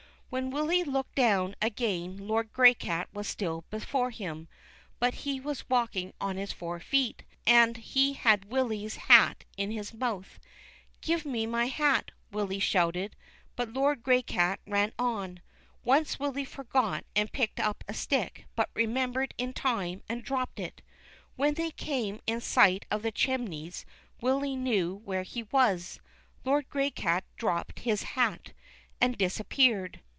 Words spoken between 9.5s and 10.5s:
in his mouth.